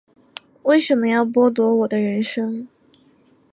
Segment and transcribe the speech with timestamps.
[0.63, 2.67] 为什么要剥夺我的人生